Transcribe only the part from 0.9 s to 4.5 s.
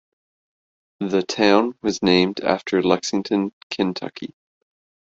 The town was named after Lexington, Kentucky.